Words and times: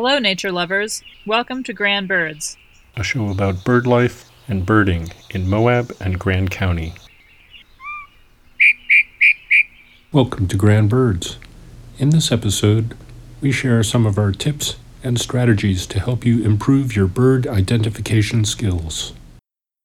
Hello, 0.00 0.20
nature 0.20 0.52
lovers. 0.52 1.02
Welcome 1.26 1.64
to 1.64 1.72
Grand 1.72 2.06
Birds. 2.06 2.56
a 2.94 3.02
show 3.02 3.30
about 3.30 3.64
bird 3.64 3.84
life 3.84 4.30
and 4.46 4.64
birding 4.64 5.08
in 5.30 5.50
Moab 5.50 5.92
and 5.98 6.20
Grand 6.20 6.52
County. 6.52 6.94
Welcome 10.12 10.46
to 10.46 10.56
Grand 10.56 10.88
Birds. 10.88 11.38
In 11.98 12.10
this 12.10 12.30
episode, 12.30 12.96
we 13.40 13.50
share 13.50 13.82
some 13.82 14.06
of 14.06 14.18
our 14.18 14.30
tips 14.30 14.76
and 15.02 15.20
strategies 15.20 15.84
to 15.88 15.98
help 15.98 16.24
you 16.24 16.44
improve 16.44 16.94
your 16.94 17.08
bird 17.08 17.48
identification 17.48 18.44
skills. 18.44 19.14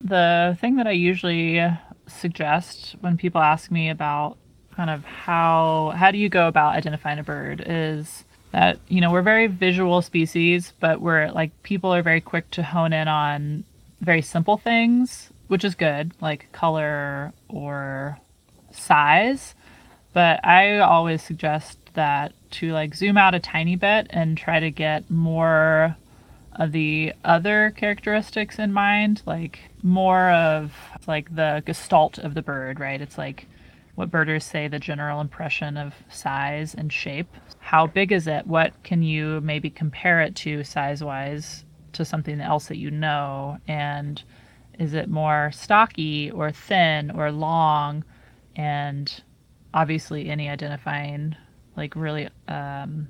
The 0.00 0.58
thing 0.60 0.74
that 0.74 0.88
I 0.88 0.90
usually 0.90 1.64
suggest 2.08 2.96
when 3.00 3.16
people 3.16 3.40
ask 3.40 3.70
me 3.70 3.88
about 3.88 4.38
kind 4.74 4.90
of 4.90 5.04
how 5.04 5.92
how 5.94 6.10
do 6.10 6.18
you 6.18 6.28
go 6.28 6.48
about 6.48 6.74
identifying 6.74 7.20
a 7.20 7.22
bird 7.22 7.62
is 7.64 8.24
that 8.52 8.78
you 8.88 9.00
know 9.00 9.10
we're 9.10 9.22
very 9.22 9.46
visual 9.46 10.02
species 10.02 10.72
but 10.80 11.00
we're 11.00 11.30
like 11.30 11.50
people 11.62 11.92
are 11.94 12.02
very 12.02 12.20
quick 12.20 12.50
to 12.50 12.62
hone 12.62 12.92
in 12.92 13.08
on 13.08 13.64
very 14.00 14.22
simple 14.22 14.56
things 14.56 15.30
which 15.48 15.64
is 15.64 15.74
good 15.74 16.12
like 16.20 16.50
color 16.52 17.32
or 17.48 18.18
size. 18.72 19.54
But 20.12 20.44
i 20.44 20.78
always 20.78 21.22
suggest 21.22 21.78
that 21.94 22.32
to 22.52 22.72
like 22.72 22.94
zoom 22.94 23.16
out 23.16 23.34
a 23.34 23.40
tiny 23.40 23.76
bit 23.76 24.08
and 24.10 24.36
try 24.36 24.60
to 24.60 24.70
get 24.70 25.10
more 25.10 25.96
of 26.56 26.72
the 26.72 27.12
other 27.24 27.72
characteristics 27.76 28.58
in 28.58 28.72
mind 28.72 29.22
like 29.24 29.60
more 29.82 30.30
of 30.30 30.72
like 31.06 31.34
the 31.34 31.62
gestalt 31.64 32.18
of 32.18 32.34
the 32.34 32.42
bird 32.42 32.80
right? 32.80 33.00
It's 33.00 33.18
like 33.18 33.46
what 34.00 34.10
birders 34.10 34.44
say 34.44 34.66
the 34.66 34.78
general 34.78 35.20
impression 35.20 35.76
of 35.76 35.92
size 36.08 36.74
and 36.74 36.90
shape. 36.90 37.28
How 37.58 37.86
big 37.86 38.12
is 38.12 38.26
it? 38.26 38.46
What 38.46 38.72
can 38.82 39.02
you 39.02 39.42
maybe 39.42 39.68
compare 39.68 40.22
it 40.22 40.34
to 40.36 40.64
size 40.64 41.04
wise 41.04 41.66
to 41.92 42.04
something 42.06 42.40
else 42.40 42.68
that 42.68 42.78
you 42.78 42.90
know? 42.90 43.58
And 43.68 44.22
is 44.78 44.94
it 44.94 45.10
more 45.10 45.50
stocky 45.52 46.30
or 46.30 46.50
thin 46.50 47.10
or 47.10 47.30
long? 47.30 48.02
And 48.56 49.22
obviously, 49.74 50.30
any 50.30 50.48
identifying, 50.48 51.36
like 51.76 51.94
really, 51.94 52.30
um, 52.48 53.06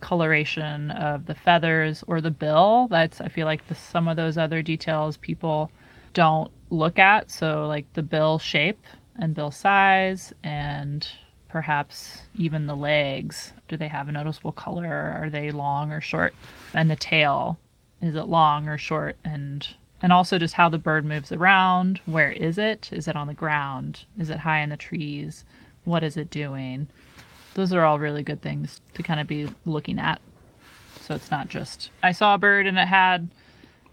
coloration 0.00 0.90
of 0.92 1.26
the 1.26 1.34
feathers 1.34 2.02
or 2.06 2.22
the 2.22 2.30
bill. 2.30 2.88
That's, 2.90 3.20
I 3.20 3.28
feel 3.28 3.44
like, 3.44 3.68
the, 3.68 3.74
some 3.74 4.08
of 4.08 4.16
those 4.16 4.38
other 4.38 4.62
details 4.62 5.18
people 5.18 5.70
don't 6.14 6.50
look 6.70 6.98
at. 6.98 7.30
So, 7.30 7.66
like 7.66 7.92
the 7.92 8.02
bill 8.02 8.38
shape 8.38 8.80
and 9.20 9.34
bill 9.34 9.50
size 9.50 10.32
and 10.42 11.06
perhaps 11.48 12.22
even 12.36 12.66
the 12.66 12.76
legs. 12.76 13.52
Do 13.68 13.76
they 13.76 13.88
have 13.88 14.08
a 14.08 14.12
noticeable 14.12 14.52
color? 14.52 15.16
Are 15.20 15.30
they 15.30 15.50
long 15.50 15.92
or 15.92 16.00
short? 16.00 16.34
And 16.74 16.90
the 16.90 16.96
tail, 16.96 17.58
is 18.00 18.14
it 18.14 18.24
long 18.24 18.68
or 18.68 18.78
short? 18.78 19.16
And 19.24 19.66
and 20.02 20.12
also 20.12 20.38
just 20.38 20.54
how 20.54 20.70
the 20.70 20.78
bird 20.78 21.04
moves 21.04 21.30
around. 21.30 22.00
Where 22.06 22.32
is 22.32 22.56
it? 22.56 22.88
Is 22.90 23.06
it 23.06 23.16
on 23.16 23.26
the 23.26 23.34
ground? 23.34 24.04
Is 24.18 24.30
it 24.30 24.38
high 24.38 24.60
in 24.60 24.70
the 24.70 24.76
trees? 24.78 25.44
What 25.84 26.02
is 26.02 26.16
it 26.16 26.30
doing? 26.30 26.88
Those 27.52 27.72
are 27.74 27.84
all 27.84 27.98
really 27.98 28.22
good 28.22 28.40
things 28.40 28.80
to 28.94 29.02
kind 29.02 29.20
of 29.20 29.26
be 29.26 29.48
looking 29.66 29.98
at. 29.98 30.20
So 31.02 31.14
it's 31.14 31.30
not 31.30 31.48
just 31.48 31.90
I 32.02 32.12
saw 32.12 32.34
a 32.34 32.38
bird 32.38 32.66
and 32.66 32.78
it 32.78 32.88
had 32.88 33.28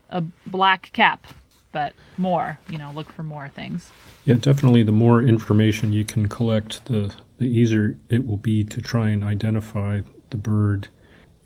a 0.09 0.22
black 0.45 0.92
cap, 0.94 1.28
but 1.71 1.93
more, 2.17 2.59
you 2.69 2.77
know, 2.77 2.91
look 2.93 3.11
for 3.11 3.23
more 3.23 3.49
things. 3.49 3.91
Yeah, 4.25 4.35
definitely 4.35 4.83
the 4.83 4.91
more 4.91 5.21
information 5.21 5.93
you 5.93 6.05
can 6.05 6.27
collect, 6.27 6.85
the, 6.85 7.13
the 7.37 7.45
easier 7.45 7.97
it 8.09 8.25
will 8.25 8.37
be 8.37 8.63
to 8.65 8.81
try 8.81 9.09
and 9.09 9.23
identify 9.23 10.01
the 10.29 10.37
bird. 10.37 10.87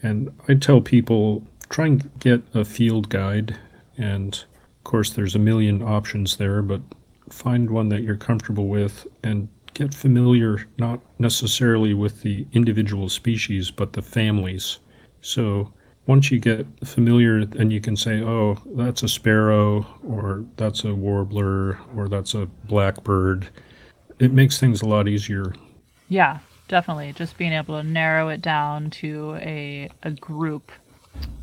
And 0.01 0.31
I 0.47 0.55
tell 0.55 0.81
people 0.81 1.45
try 1.69 1.87
and 1.87 2.19
get 2.19 2.41
a 2.53 2.65
field 2.65 3.09
guide. 3.09 3.57
And 3.97 4.33
of 4.33 4.83
course, 4.83 5.11
there's 5.11 5.35
a 5.35 5.39
million 5.39 5.81
options 5.81 6.37
there, 6.37 6.61
but 6.61 6.81
find 7.29 7.69
one 7.69 7.89
that 7.89 8.01
you're 8.01 8.17
comfortable 8.17 8.67
with 8.67 9.07
and 9.23 9.47
get 9.73 9.93
familiar 9.93 10.67
not 10.77 10.99
necessarily 11.17 11.93
with 11.93 12.21
the 12.21 12.45
individual 12.51 13.09
species, 13.09 13.71
but 13.71 13.93
the 13.93 14.01
families. 14.01 14.79
So 15.21 15.71
once 16.07 16.31
you 16.31 16.39
get 16.39 16.65
familiar 16.83 17.37
and 17.37 17.71
you 17.71 17.79
can 17.79 17.95
say, 17.95 18.21
oh, 18.21 18.57
that's 18.75 19.03
a 19.03 19.07
sparrow, 19.07 19.85
or 20.03 20.45
that's 20.57 20.83
a 20.83 20.93
warbler, 20.93 21.79
or 21.95 22.07
that's 22.09 22.33
a 22.33 22.47
blackbird, 22.65 23.49
it 24.19 24.31
makes 24.31 24.59
things 24.59 24.81
a 24.81 24.85
lot 24.85 25.07
easier. 25.07 25.53
Yeah, 26.09 26.39
definitely. 26.67 27.13
Just 27.13 27.37
being 27.37 27.53
able 27.53 27.79
to 27.79 27.87
narrow 27.87 28.29
it 28.29 28.41
down 28.41 28.89
to 28.91 29.35
a, 29.35 29.89
a 30.03 30.11
group. 30.11 30.71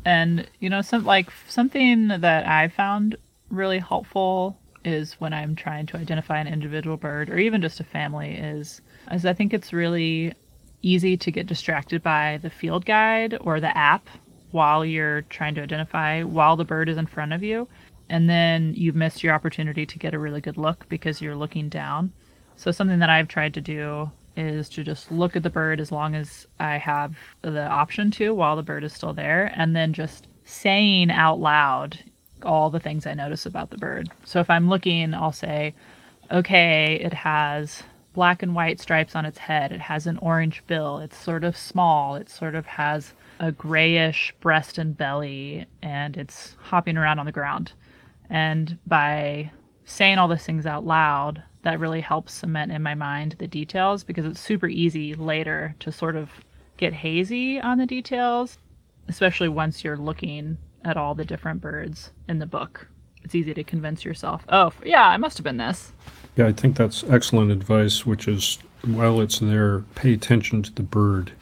And, 0.05 0.47
you 0.59 0.69
know, 0.69 0.81
some 0.81 1.05
like 1.05 1.29
something 1.47 2.07
that 2.07 2.47
I 2.47 2.67
found 2.67 3.15
really 3.49 3.79
helpful 3.79 4.57
is 4.85 5.13
when 5.13 5.33
I'm 5.33 5.55
trying 5.55 5.85
to 5.87 5.97
identify 5.97 6.39
an 6.39 6.47
individual 6.47 6.97
bird 6.97 7.29
or 7.29 7.37
even 7.37 7.61
just 7.61 7.79
a 7.79 7.83
family 7.83 8.33
is 8.35 8.81
is 9.11 9.25
I 9.25 9.33
think 9.33 9.53
it's 9.53 9.73
really 9.73 10.33
easy 10.81 11.17
to 11.17 11.31
get 11.31 11.47
distracted 11.47 12.01
by 12.01 12.39
the 12.41 12.49
field 12.49 12.85
guide 12.85 13.37
or 13.41 13.59
the 13.59 13.75
app 13.77 14.07
while 14.51 14.83
you're 14.85 15.21
trying 15.23 15.55
to 15.55 15.61
identify 15.61 16.23
while 16.23 16.55
the 16.55 16.65
bird 16.65 16.89
is 16.89 16.97
in 16.97 17.05
front 17.05 17.33
of 17.33 17.43
you. 17.43 17.67
And 18.09 18.29
then 18.29 18.73
you've 18.75 18.95
missed 18.95 19.23
your 19.23 19.33
opportunity 19.33 19.85
to 19.85 19.99
get 19.99 20.13
a 20.13 20.19
really 20.19 20.41
good 20.41 20.57
look 20.57 20.87
because 20.89 21.21
you're 21.21 21.35
looking 21.35 21.69
down. 21.69 22.11
So, 22.55 22.71
something 22.71 22.99
that 22.99 23.09
I've 23.09 23.27
tried 23.27 23.53
to 23.53 23.61
do 23.61 24.11
is 24.35 24.67
to 24.69 24.83
just 24.83 25.11
look 25.11 25.35
at 25.35 25.43
the 25.43 25.49
bird 25.49 25.79
as 25.79 25.91
long 25.91 26.15
as 26.15 26.47
I 26.59 26.77
have 26.77 27.15
the 27.41 27.65
option 27.65 28.09
to 28.11 28.33
while 28.33 28.55
the 28.55 28.63
bird 28.63 28.83
is 28.83 28.93
still 28.93 29.13
there, 29.13 29.53
and 29.55 29.75
then 29.75 29.93
just 29.93 30.27
saying 30.43 31.11
out 31.11 31.39
loud 31.39 31.99
all 32.43 32.69
the 32.69 32.79
things 32.79 33.05
I 33.05 33.13
notice 33.13 33.45
about 33.45 33.69
the 33.69 33.77
bird. 33.77 34.09
So, 34.25 34.39
if 34.39 34.49
I'm 34.49 34.69
looking, 34.69 35.13
I'll 35.13 35.31
say, 35.31 35.75
okay, 36.31 36.99
it 37.01 37.13
has 37.13 37.83
black 38.13 38.41
and 38.43 38.55
white 38.55 38.79
stripes 38.79 39.15
on 39.15 39.25
its 39.25 39.37
head, 39.37 39.71
it 39.71 39.81
has 39.81 40.07
an 40.07 40.17
orange 40.17 40.63
bill, 40.67 40.97
it's 40.97 41.17
sort 41.17 41.43
of 41.43 41.55
small, 41.55 42.15
it 42.15 42.29
sort 42.29 42.55
of 42.55 42.65
has 42.65 43.13
a 43.39 43.51
grayish 43.51 44.33
breast 44.39 44.77
and 44.77 44.97
belly, 44.97 45.65
and 45.81 46.17
it's 46.17 46.55
hopping 46.59 46.97
around 46.97 47.19
on 47.19 47.25
the 47.25 47.31
ground. 47.31 47.71
And 48.29 48.77
by 48.85 49.51
saying 49.85 50.17
all 50.17 50.27
those 50.27 50.43
things 50.43 50.65
out 50.65 50.85
loud, 50.85 51.41
that 51.63 51.79
really 51.79 52.01
helps 52.01 52.33
cement 52.33 52.71
in 52.71 52.83
my 52.83 52.95
mind 52.95 53.35
the 53.39 53.47
details 53.47 54.03
because 54.03 54.25
it's 54.25 54.39
super 54.39 54.67
easy 54.67 55.13
later 55.15 55.75
to 55.79 55.91
sort 55.91 56.15
of 56.15 56.29
get 56.77 56.93
hazy 56.93 57.59
on 57.59 57.77
the 57.77 57.85
details, 57.85 58.57
especially 59.07 59.49
once 59.49 59.83
you're 59.83 59.97
looking 59.97 60.57
at 60.85 60.95
all 60.95 61.15
the 61.15 61.25
different 61.25 61.59
birds 61.59 62.11
in 62.27 62.39
the 62.39 62.45
book. 62.45 62.87
It's 63.23 63.35
easy 63.35 63.53
to 63.53 63.63
convince 63.63 64.05
yourself, 64.05 64.45
oh, 64.49 64.71
yeah, 64.85 65.05
I 65.07 65.17
must 65.17 65.37
have 65.37 65.43
been 65.43 65.57
this. 65.57 65.91
Yeah, 66.37 66.47
I 66.47 66.53
think 66.53 66.77
that's 66.77 67.03
excellent 67.03 67.51
advice, 67.51 68.05
which 68.05 68.27
is 68.27 68.59
while 68.85 69.19
it's 69.19 69.39
there, 69.39 69.79
pay 69.95 70.13
attention 70.13 70.63
to 70.63 70.71
the 70.71 70.83
bird 70.83 71.33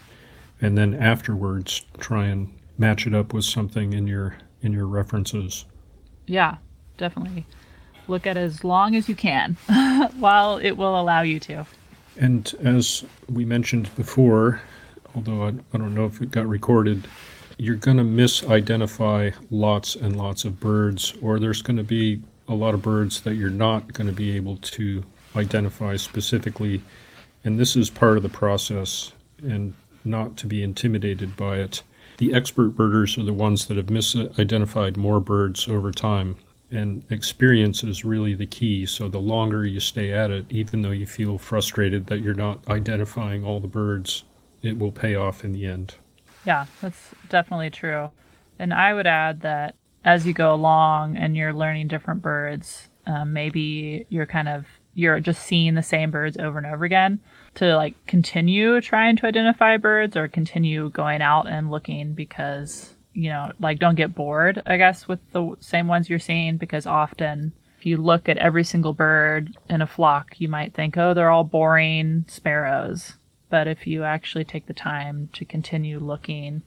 and 0.61 0.77
then 0.77 0.93
afterwards 0.93 1.85
try 1.99 2.25
and 2.25 2.53
match 2.77 3.07
it 3.07 3.13
up 3.13 3.33
with 3.33 3.45
something 3.45 3.93
in 3.93 4.07
your 4.07 4.37
in 4.61 4.73
your 4.73 4.87
references. 4.87 5.65
Yeah, 6.25 6.57
definitely. 6.97 7.45
Look 8.07 8.25
at 8.25 8.37
as 8.37 8.63
long 8.63 8.95
as 8.95 9.07
you 9.09 9.15
can 9.15 9.57
while 10.17 10.57
it 10.57 10.71
will 10.71 10.99
allow 10.99 11.21
you 11.21 11.39
to. 11.41 11.65
And 12.17 12.51
as 12.63 13.05
we 13.29 13.45
mentioned 13.45 13.93
before, 13.95 14.61
although 15.15 15.43
I, 15.43 15.49
I 15.49 15.77
don't 15.77 15.93
know 15.93 16.05
if 16.05 16.21
it 16.21 16.31
got 16.31 16.47
recorded, 16.47 17.07
you're 17.57 17.75
going 17.75 17.97
to 17.97 18.03
misidentify 18.03 19.33
lots 19.49 19.95
and 19.95 20.15
lots 20.15 20.45
of 20.45 20.59
birds, 20.59 21.13
or 21.21 21.39
there's 21.39 21.61
going 21.61 21.77
to 21.77 21.83
be 21.83 22.21
a 22.47 22.53
lot 22.53 22.73
of 22.73 22.81
birds 22.81 23.21
that 23.21 23.35
you're 23.35 23.49
not 23.49 23.93
going 23.93 24.07
to 24.07 24.13
be 24.13 24.35
able 24.35 24.57
to 24.57 25.03
identify 25.35 25.95
specifically. 25.95 26.81
And 27.43 27.59
this 27.59 27.75
is 27.75 27.89
part 27.89 28.17
of 28.17 28.23
the 28.23 28.29
process. 28.29 29.11
And 29.41 29.73
not 30.07 30.37
to 30.37 30.47
be 30.47 30.63
intimidated 30.63 31.35
by 31.35 31.57
it. 31.57 31.83
The 32.17 32.33
expert 32.33 32.69
birders 32.69 33.17
are 33.17 33.23
the 33.23 33.33
ones 33.33 33.67
that 33.67 33.77
have 33.77 33.87
misidentified 33.87 34.97
more 34.97 35.19
birds 35.19 35.67
over 35.67 35.91
time, 35.91 36.35
and 36.71 37.03
experience 37.09 37.83
is 37.83 38.03
really 38.03 38.33
the 38.33 38.47
key. 38.47 38.85
So 38.85 39.07
the 39.07 39.19
longer 39.19 39.65
you 39.65 39.79
stay 39.79 40.11
at 40.11 40.31
it, 40.31 40.45
even 40.49 40.81
though 40.81 40.91
you 40.91 41.05
feel 41.05 41.37
frustrated 41.37 42.07
that 42.07 42.21
you're 42.21 42.33
not 42.33 42.67
identifying 42.67 43.45
all 43.45 43.59
the 43.59 43.67
birds, 43.67 44.23
it 44.63 44.79
will 44.79 44.91
pay 44.91 45.15
off 45.15 45.43
in 45.43 45.53
the 45.53 45.65
end. 45.65 45.95
Yeah, 46.45 46.65
that's 46.81 47.11
definitely 47.29 47.69
true. 47.69 48.09
And 48.57 48.73
I 48.73 48.93
would 48.93 49.07
add 49.07 49.41
that 49.41 49.75
as 50.03 50.25
you 50.25 50.33
go 50.33 50.53
along 50.53 51.17
and 51.17 51.35
you're 51.35 51.53
learning 51.53 51.89
different 51.89 52.21
birds, 52.21 52.89
um, 53.05 53.33
maybe 53.33 54.05
you're 54.09 54.25
kind 54.25 54.47
of 54.47 54.65
you're 54.97 55.19
just 55.19 55.43
seeing 55.43 55.75
the 55.75 55.83
same 55.83 56.11
birds 56.11 56.37
over 56.37 56.57
and 56.57 56.67
over 56.67 56.83
again 56.83 57.19
to 57.55 57.75
like 57.75 57.93
continue 58.07 58.81
trying 58.81 59.15
to 59.15 59.25
identify 59.25 59.77
birds 59.77 60.17
or 60.17 60.27
continue 60.27 60.89
going 60.89 61.21
out 61.21 61.47
and 61.47 61.71
looking 61.71 62.13
because 62.13 62.95
you 63.13 63.29
know 63.29 63.51
like 63.59 63.79
don't 63.79 63.95
get 63.95 64.15
bored 64.15 64.61
i 64.65 64.77
guess 64.77 65.07
with 65.07 65.19
the 65.31 65.55
same 65.59 65.87
ones 65.87 66.09
you're 66.09 66.19
seeing 66.19 66.57
because 66.57 66.85
often 66.85 67.53
if 67.77 67.85
you 67.85 67.97
look 67.97 68.27
at 68.27 68.37
every 68.37 68.63
single 68.63 68.93
bird 68.93 69.55
in 69.69 69.81
a 69.81 69.87
flock 69.87 70.39
you 70.39 70.47
might 70.47 70.73
think 70.73 70.97
oh 70.97 71.13
they're 71.13 71.29
all 71.29 71.43
boring 71.43 72.25
sparrows 72.27 73.13
but 73.49 73.67
if 73.67 73.87
you 73.87 74.03
actually 74.03 74.43
take 74.43 74.65
the 74.65 74.73
time 74.73 75.29
to 75.33 75.45
continue 75.45 75.99
looking 75.99 76.63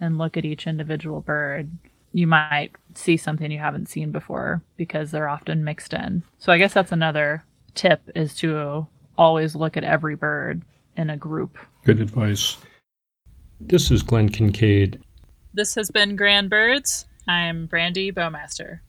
and 0.00 0.18
look 0.18 0.36
at 0.36 0.44
each 0.44 0.66
individual 0.66 1.20
bird, 1.20 1.70
you 2.12 2.26
might 2.26 2.70
see 2.94 3.16
something 3.16 3.50
you 3.50 3.58
haven't 3.58 3.88
seen 3.88 4.10
before 4.10 4.62
because 4.76 5.10
they're 5.10 5.28
often 5.28 5.64
mixed 5.64 5.92
in. 5.92 6.22
So 6.38 6.52
I 6.52 6.58
guess 6.58 6.74
that's 6.74 6.92
another 6.92 7.44
tip 7.74 8.10
is 8.14 8.34
to 8.36 8.86
always 9.16 9.54
look 9.54 9.76
at 9.76 9.84
every 9.84 10.16
bird 10.16 10.62
in 10.96 11.10
a 11.10 11.16
group. 11.16 11.58
Good 11.84 12.00
advice. 12.00 12.56
This 13.60 13.90
is 13.90 14.02
Glenn 14.02 14.28
Kincaid. 14.28 15.00
This 15.54 15.74
has 15.74 15.90
been 15.90 16.16
Grand 16.16 16.50
Birds. 16.50 17.06
I'm 17.28 17.66
Brandy 17.66 18.10
Bowmaster. 18.10 18.80